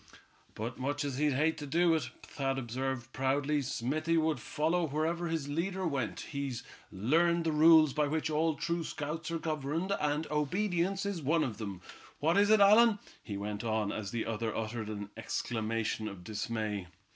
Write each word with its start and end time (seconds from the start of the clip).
"But, 0.55 0.79
much 0.79 1.05
as 1.05 1.19
he'd 1.19 1.33
hate 1.33 1.59
to 1.59 1.67
do 1.67 1.93
it," 1.93 2.09
Thad 2.23 2.57
observed, 2.57 3.13
proudly, 3.13 3.61
"Smithy 3.61 4.17
would 4.17 4.39
follow 4.39 4.87
wherever 4.87 5.27
his 5.27 5.47
leader 5.47 5.85
went. 5.85 6.21
He's 6.21 6.63
learned 6.91 7.43
the 7.43 7.51
rules 7.51 7.93
by 7.93 8.07
which 8.07 8.27
all 8.27 8.55
true 8.55 8.83
scouts 8.83 9.29
are 9.29 9.37
governed, 9.37 9.91
and 10.01 10.25
obedience 10.31 11.05
is 11.05 11.21
one 11.21 11.43
of 11.43 11.59
them. 11.59 11.81
What 12.19 12.35
is 12.35 12.49
it, 12.49 12.59
Allan?" 12.61 12.97
he 13.21 13.37
went 13.37 13.63
on, 13.63 13.91
as 13.91 14.09
the 14.09 14.25
other 14.25 14.57
uttered 14.57 14.89
an 14.89 15.11
exclamation 15.15 16.07
of 16.07 16.23
dismay. 16.23 16.87